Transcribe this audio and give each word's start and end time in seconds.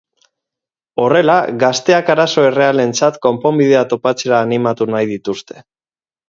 Horrela, 1.01 1.35
gazteak 1.63 2.09
arazo 2.13 2.45
errealentzat 2.51 3.19
konponbidea 3.27 3.83
topatzera 3.93 4.41
animatu 4.47 4.89
nahi 4.95 5.11
dituzte. 5.13 5.63